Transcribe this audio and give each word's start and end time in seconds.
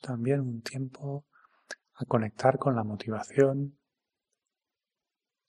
También 0.00 0.40
un 0.40 0.62
tiempo 0.62 1.24
a 1.94 2.04
conectar 2.04 2.58
con 2.58 2.74
la 2.74 2.84
motivación, 2.84 3.78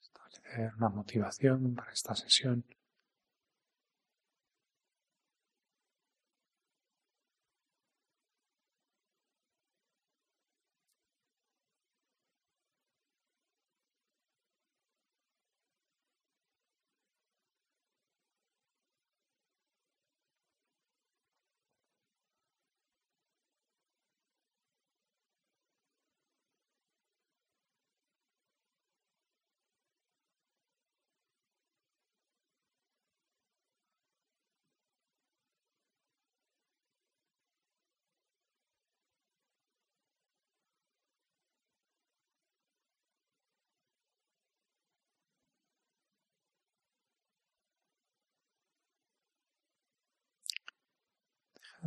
establecer 0.00 0.72
una 0.76 0.88
motivación 0.88 1.74
para 1.74 1.92
esta 1.92 2.14
sesión. 2.14 2.64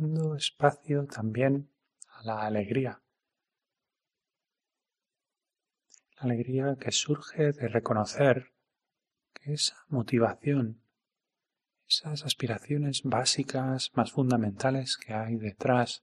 Dando 0.00 0.34
espacio 0.34 1.06
también 1.06 1.70
a 2.08 2.24
la 2.24 2.46
alegría. 2.46 3.02
La 6.16 6.22
alegría 6.22 6.76
que 6.76 6.90
surge 6.90 7.52
de 7.52 7.68
reconocer 7.68 8.52
que 9.34 9.52
esa 9.52 9.84
motivación, 9.88 10.82
esas 11.86 12.24
aspiraciones 12.24 13.02
básicas 13.04 13.90
más 13.94 14.12
fundamentales 14.12 14.96
que 14.96 15.12
hay 15.12 15.36
detrás 15.36 16.02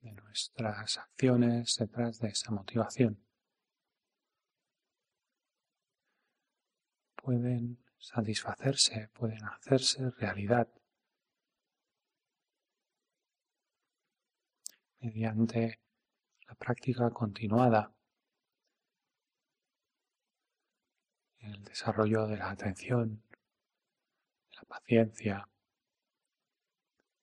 de 0.00 0.12
nuestras 0.12 0.98
acciones, 0.98 1.76
detrás 1.78 2.18
de 2.18 2.28
esa 2.28 2.50
motivación, 2.50 3.24
pueden 7.16 7.78
satisfacerse, 7.98 9.08
pueden 9.14 9.44
hacerse 9.44 10.10
realidad 10.10 10.68
mediante 15.02 15.80
la 16.46 16.54
práctica 16.54 17.10
continuada, 17.10 17.92
el 21.40 21.64
desarrollo 21.64 22.26
de 22.28 22.36
la 22.36 22.50
atención, 22.50 23.24
la 24.52 24.62
paciencia, 24.62 25.48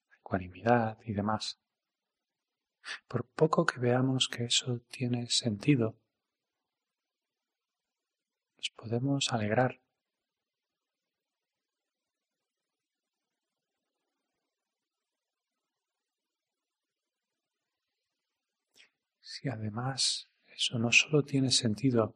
la 0.09 0.15
ecuanimidad 0.17 0.97
y 1.05 1.13
demás. 1.13 1.59
Por 3.07 3.25
poco 3.29 3.65
que 3.65 3.79
veamos 3.79 4.27
que 4.27 4.45
eso 4.45 4.81
tiene 4.89 5.27
sentido, 5.29 5.97
nos 8.57 8.69
podemos 8.71 9.31
alegrar 9.31 9.79
si 19.29 19.47
además 19.47 20.27
eso 20.47 20.79
no 20.79 20.91
solo 20.91 21.23
tiene 21.23 21.51
sentido, 21.51 22.15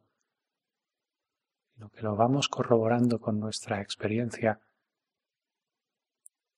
sino 1.72 1.88
que 1.90 2.02
lo 2.02 2.16
vamos 2.16 2.48
corroborando 2.48 3.20
con 3.20 3.38
nuestra 3.38 3.80
experiencia, 3.80 4.60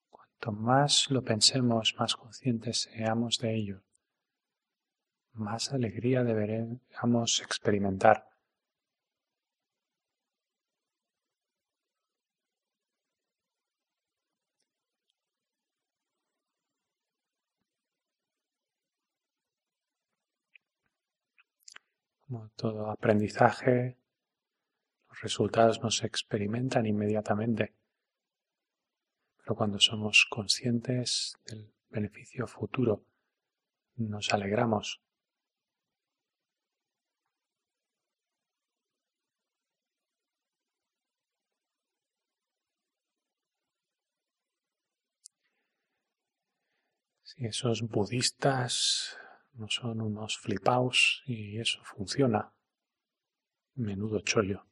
cuanto 0.09 0.51
más 0.51 1.11
lo 1.11 1.23
pensemos, 1.23 1.93
más 1.99 2.15
conscientes 2.15 2.89
seamos 2.91 3.37
de 3.37 3.53
ello, 3.53 3.83
más 5.33 5.71
alegría 5.73 6.23
deberemos 6.23 7.39
experimentar. 7.39 8.27
Como 22.27 22.49
todo 22.57 22.91
aprendizaje, 22.91 23.97
los 25.07 25.21
resultados 25.21 25.81
no 25.81 25.89
se 25.89 26.07
experimentan 26.07 26.85
inmediatamente, 26.85 27.73
pero 29.37 29.55
cuando 29.55 29.79
somos 29.79 30.27
conscientes 30.29 31.37
del 31.45 31.71
beneficio 31.89 32.45
futuro, 32.45 33.05
nos 33.95 34.33
alegramos. 34.33 34.99
Si 47.23 47.45
esos 47.45 47.83
budistas 47.83 49.17
no 49.57 49.67
son 49.69 50.01
unos 50.01 50.37
flipaos 50.37 51.23
y 51.25 51.59
eso 51.59 51.79
funciona. 51.83 52.53
Menudo 53.75 54.19
chollo. 54.21 54.65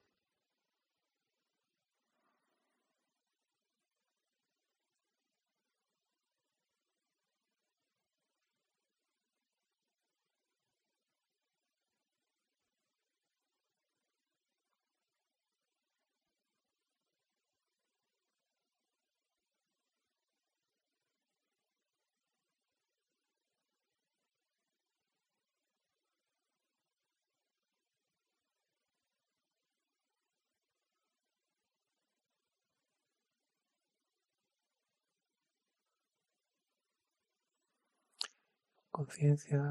Conciencia 38.95 39.61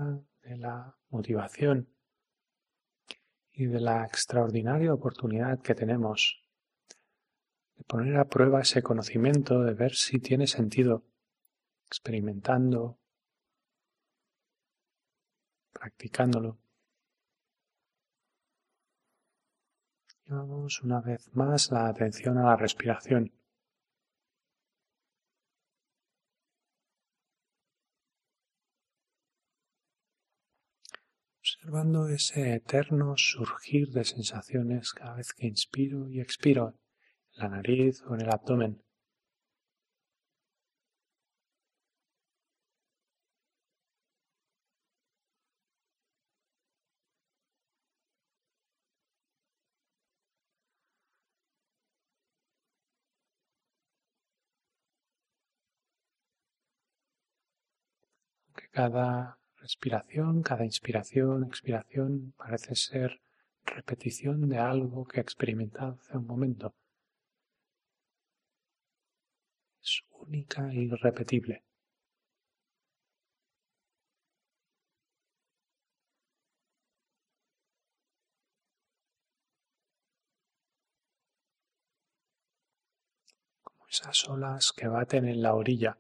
de 0.42 0.58
la 0.58 0.94
motivación 1.08 1.88
y 3.52 3.64
de 3.64 3.80
la 3.80 4.04
extraordinaria 4.04 4.92
oportunidad 4.92 5.62
que 5.62 5.74
tenemos 5.74 6.42
de 7.76 7.84
poner 7.84 8.18
a 8.18 8.26
prueba 8.26 8.60
ese 8.60 8.82
conocimiento, 8.82 9.62
de 9.62 9.72
ver 9.72 9.94
si 9.94 10.18
tiene 10.18 10.46
sentido, 10.46 11.04
experimentando, 11.86 12.98
practicándolo. 15.72 16.58
Llevamos 20.26 20.82
una 20.82 21.00
vez 21.00 21.34
más 21.34 21.70
la 21.70 21.88
atención 21.88 22.36
a 22.36 22.44
la 22.44 22.56
respiración. 22.56 23.32
Observando 31.64 32.08
ese 32.08 32.54
eterno 32.56 33.14
surgir 33.16 33.88
de 33.90 34.04
sensaciones 34.04 34.92
cada 34.92 35.14
vez 35.14 35.32
que 35.32 35.46
inspiro 35.46 36.10
y 36.10 36.20
expiro 36.20 36.74
en 37.32 37.42
la 37.42 37.48
nariz 37.48 38.02
o 38.06 38.14
en 38.14 38.20
el 38.20 38.30
abdomen. 38.30 38.82
cada 58.72 59.38
respiración, 59.64 60.42
cada 60.42 60.64
inspiración, 60.66 61.44
expiración 61.44 62.34
parece 62.36 62.74
ser 62.74 63.22
repetición 63.64 64.46
de 64.50 64.58
algo 64.58 65.06
que 65.06 65.20
he 65.20 65.22
experimentado 65.22 65.98
hace 66.00 66.18
un 66.18 66.26
momento. 66.26 66.74
Es 69.82 70.02
única 70.26 70.70
e 70.70 70.82
irrepetible. 70.82 71.64
Como 83.62 83.88
esas 83.88 84.28
olas 84.28 84.72
que 84.76 84.88
baten 84.88 85.24
en 85.26 85.40
la 85.40 85.54
orilla 85.54 85.98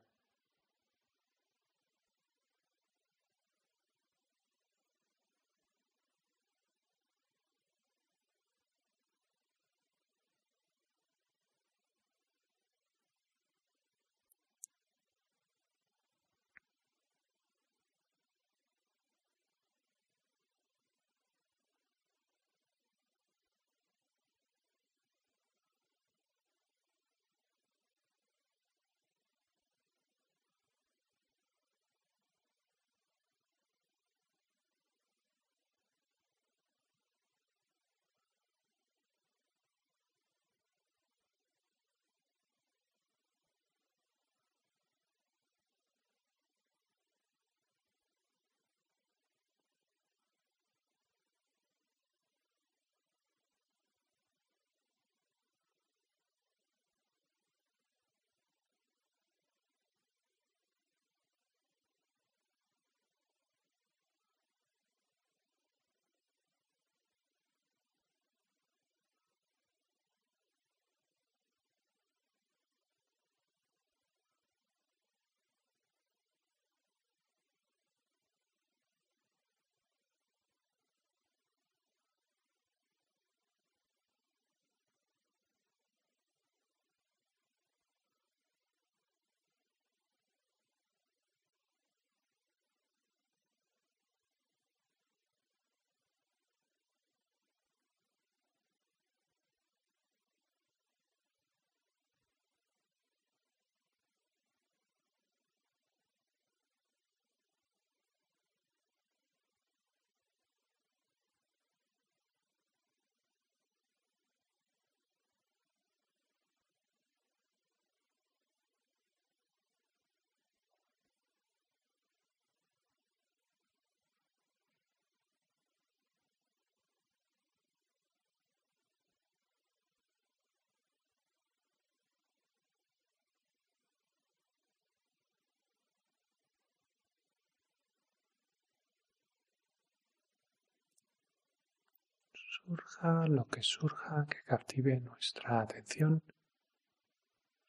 surja 142.66 143.26
lo 143.28 143.44
que 143.46 143.62
surja 143.62 144.26
que 144.28 144.42
captive 144.44 144.98
nuestra 145.00 145.60
atención, 145.60 146.22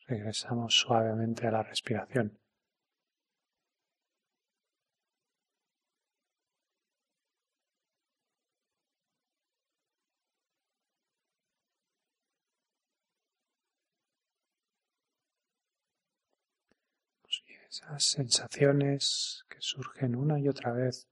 regresamos 0.08 0.74
suavemente 0.74 1.48
a 1.48 1.52
la 1.52 1.64
respiración. 1.64 2.40
Y 17.48 17.54
esas 17.70 18.04
sensaciones 18.04 19.44
que 19.50 19.58
surgen 19.60 20.16
una 20.16 20.40
y 20.40 20.48
otra 20.48 20.72
vez 20.72 21.08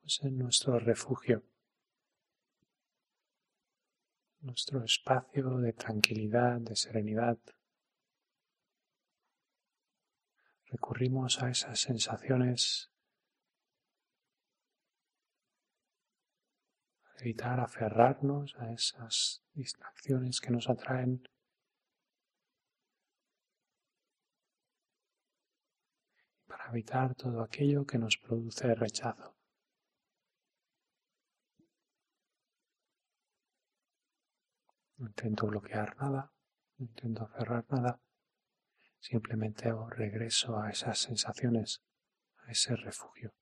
pues 0.00 0.20
en 0.22 0.38
nuestro 0.38 0.78
refugio 0.78 1.42
nuestro 4.46 4.82
espacio 4.84 5.58
de 5.58 5.72
tranquilidad, 5.72 6.60
de 6.60 6.76
serenidad. 6.76 7.38
Recurrimos 10.66 11.42
a 11.42 11.50
esas 11.50 11.80
sensaciones 11.80 12.90
evitar 17.18 17.58
aferrarnos 17.60 18.54
a 18.58 18.72
esas 18.72 19.42
distracciones 19.52 20.40
que 20.40 20.50
nos 20.50 20.68
atraen. 20.68 21.22
Para 26.46 26.68
evitar 26.70 27.14
todo 27.14 27.42
aquello 27.42 27.84
que 27.84 27.98
nos 27.98 28.16
produce 28.16 28.74
rechazo. 28.74 29.35
No 34.98 35.06
intento 35.06 35.46
bloquear 35.46 35.96
nada, 35.96 36.32
no 36.78 36.86
intento 36.86 37.24
aferrar 37.24 37.64
nada, 37.68 38.00
simplemente 38.98 39.70
regreso 39.90 40.58
a 40.58 40.70
esas 40.70 40.98
sensaciones, 40.98 41.82
a 42.46 42.50
ese 42.50 42.74
refugio. 42.76 43.34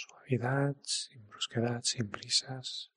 Suavidad, 0.00 0.76
sin 0.82 1.26
brusquedad, 1.26 1.82
sin 1.82 2.10
prisas, 2.10 2.90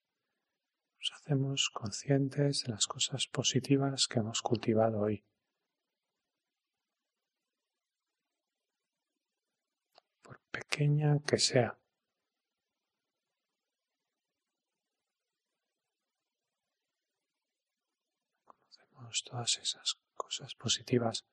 nos 0.98 1.12
hacemos 1.13 1.69
conscientes 1.74 2.63
de 2.63 2.72
las 2.72 2.88
cosas 2.88 3.27
positivas 3.27 4.07
que 4.07 4.19
hemos 4.19 4.41
cultivado 4.41 5.00
hoy. 5.00 5.25
Por 10.22 10.39
pequeña 10.51 11.20
que 11.27 11.37
sea. 11.39 11.77
Conocemos 18.46 19.24
todas 19.25 19.57
esas 19.57 19.98
cosas 20.16 20.55
positivas 20.55 21.25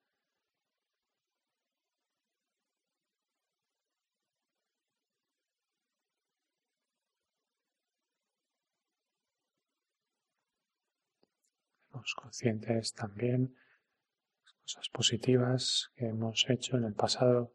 conscientes 12.15 12.93
también 12.93 13.47
de 13.47 14.43
las 14.45 14.53
cosas 14.63 14.89
positivas 14.89 15.91
que 15.95 16.07
hemos 16.07 16.49
hecho 16.49 16.77
en 16.77 16.85
el 16.85 16.95
pasado. 16.95 17.55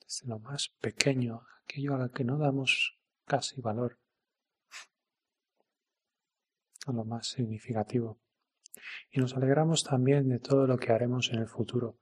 Desde 0.00 0.28
lo 0.28 0.38
más 0.38 0.74
pequeño, 0.80 1.42
aquello 1.64 1.94
a 1.94 1.98
lo 1.98 2.10
que 2.10 2.24
no 2.24 2.38
damos 2.38 2.98
casi 3.26 3.60
valor, 3.60 3.98
a 6.86 6.92
lo 6.92 7.04
más 7.04 7.28
significativo. 7.28 8.20
Y 9.10 9.20
nos 9.20 9.36
alegramos 9.36 9.84
también 9.84 10.28
de 10.28 10.38
todo 10.38 10.66
lo 10.66 10.78
que 10.78 10.92
haremos 10.92 11.30
en 11.32 11.40
el 11.40 11.48
futuro. 11.48 11.98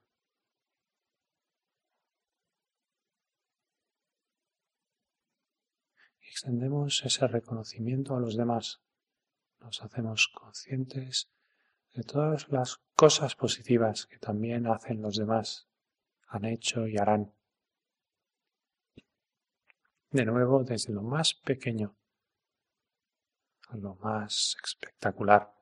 Extendemos 6.38 7.02
ese 7.04 7.26
reconocimiento 7.26 8.14
a 8.14 8.20
los 8.20 8.36
demás. 8.36 8.80
Nos 9.58 9.82
hacemos 9.82 10.28
conscientes 10.32 11.28
de 11.94 12.04
todas 12.04 12.48
las 12.48 12.78
cosas 12.94 13.34
positivas 13.34 14.06
que 14.06 14.18
también 14.18 14.68
hacen 14.68 15.02
los 15.02 15.16
demás, 15.16 15.66
han 16.28 16.44
hecho 16.44 16.86
y 16.86 16.96
harán. 16.96 17.34
De 20.12 20.24
nuevo, 20.24 20.62
desde 20.62 20.92
lo 20.92 21.02
más 21.02 21.34
pequeño 21.34 21.96
a 23.70 23.76
lo 23.76 23.96
más 23.96 24.56
espectacular. 24.62 25.57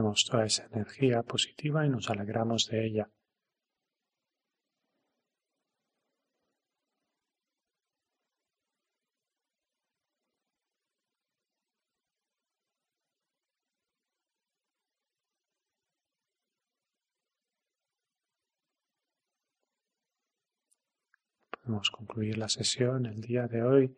Toda 0.00 0.46
esa 0.46 0.64
energía 0.72 1.22
positiva 1.22 1.84
y 1.84 1.90
nos 1.90 2.08
alegramos 2.08 2.68
de 2.68 2.86
ella. 2.86 3.10
Podemos 21.50 21.90
concluir 21.90 22.38
la 22.38 22.48
sesión 22.48 23.04
el 23.04 23.20
día 23.20 23.46
de 23.46 23.62
hoy 23.62 23.96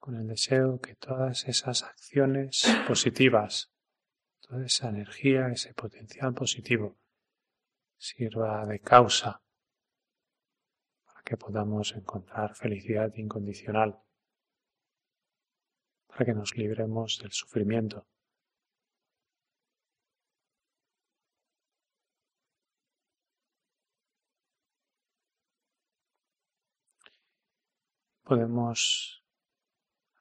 con 0.00 0.14
el 0.16 0.26
deseo 0.26 0.80
que 0.80 0.94
todas 0.94 1.46
esas 1.46 1.82
acciones 1.82 2.66
positivas 2.88 3.73
esa 4.62 4.88
energía, 4.88 5.48
ese 5.48 5.74
potencial 5.74 6.34
positivo 6.34 6.96
sirva 7.96 8.66
de 8.66 8.80
causa 8.80 9.42
para 11.06 11.22
que 11.22 11.36
podamos 11.36 11.92
encontrar 11.92 12.54
felicidad 12.54 13.12
incondicional, 13.16 13.98
para 16.06 16.24
que 16.26 16.34
nos 16.34 16.56
libremos 16.56 17.18
del 17.20 17.32
sufrimiento. 17.32 18.06
Podemos 28.22 29.22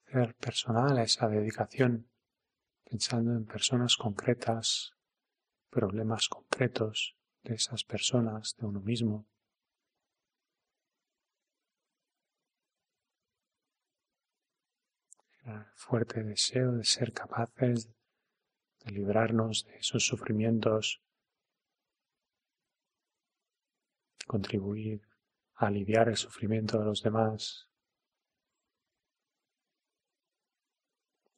hacer 0.05 0.35
personal 0.35 0.99
esa 0.99 1.27
dedicación 1.29 2.12
pensando 2.93 3.31
en 3.31 3.43
personas 3.43 3.97
concretas, 3.97 4.93
problemas 5.71 6.27
concretos 6.29 7.17
de 7.41 7.55
esas 7.55 7.83
personas, 7.83 8.55
de 8.59 8.67
uno 8.67 8.81
mismo. 8.81 9.25
El 15.43 15.65
fuerte 15.73 16.21
deseo 16.23 16.73
de 16.73 16.83
ser 16.83 17.13
capaces 17.13 17.89
de 18.81 18.91
librarnos 18.91 19.65
de 19.65 19.77
esos 19.77 20.05
sufrimientos, 20.05 21.01
contribuir 24.27 25.01
a 25.55 25.65
aliviar 25.65 26.09
el 26.09 26.17
sufrimiento 26.17 26.77
de 26.77 26.85
los 26.85 27.01
demás, 27.01 27.72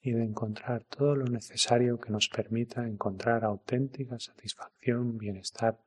y 0.06 0.12
de 0.12 0.24
encontrar 0.24 0.84
todo 0.84 1.16
lo 1.16 1.26
necesario 1.26 2.00
que 2.00 2.12
nos 2.12 2.30
permita 2.30 2.88
encontrar 2.88 3.44
auténtica 3.44 4.20
satisfacción, 4.20 5.18
bienestar, 5.18 5.80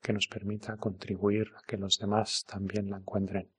que 0.00 0.12
nos 0.12 0.28
permita 0.28 0.76
contribuir 0.76 1.52
a 1.56 1.66
que 1.66 1.76
los 1.76 1.98
demás 1.98 2.44
también 2.46 2.88
la 2.88 2.98
encuentren. 2.98 3.50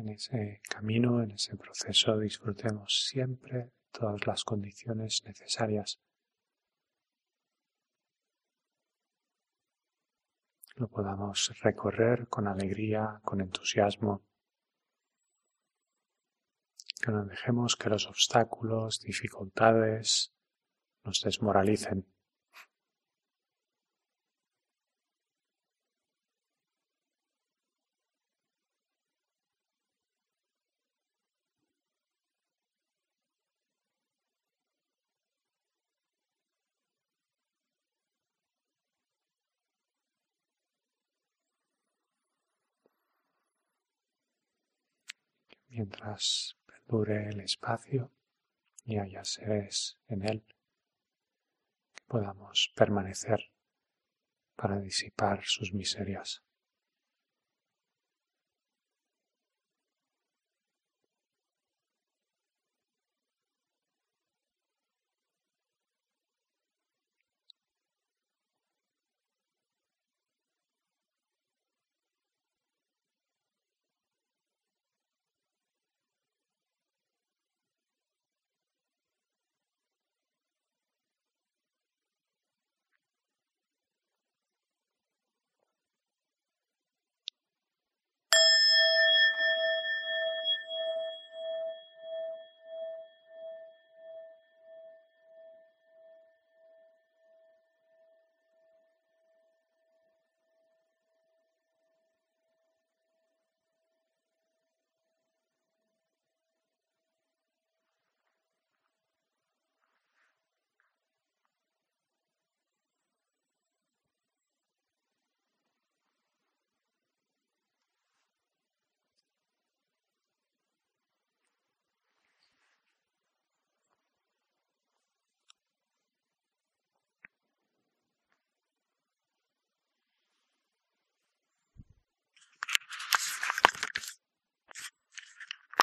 En 0.00 0.08
ese 0.08 0.60
camino, 0.68 1.22
en 1.22 1.32
ese 1.32 1.56
proceso, 1.56 2.18
disfrutemos 2.18 3.06
siempre 3.08 3.72
todas 3.92 4.26
las 4.26 4.44
condiciones 4.44 5.22
necesarias. 5.24 6.00
Lo 10.76 10.88
podamos 10.88 11.52
recorrer 11.62 12.28
con 12.28 12.48
alegría, 12.48 13.20
con 13.22 13.40
entusiasmo. 13.40 14.24
Que 17.02 17.12
no 17.12 17.24
dejemos 17.24 17.76
que 17.76 17.90
los 17.90 18.06
obstáculos, 18.06 19.00
dificultades 19.00 20.32
nos 21.04 21.20
desmoralicen. 21.20 22.06
Mientras 45.80 46.58
perdure 46.66 47.30
el 47.30 47.40
espacio 47.40 48.12
y 48.84 48.98
haya 48.98 49.24
seres 49.24 49.96
en 50.08 50.28
él 50.28 50.44
que 51.94 52.02
podamos 52.06 52.70
permanecer 52.76 53.50
para 54.56 54.78
disipar 54.78 55.40
sus 55.42 55.72
miserias. 55.72 56.42